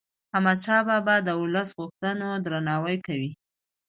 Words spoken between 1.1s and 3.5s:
د ولس د غوښتنو درناوی کاوه.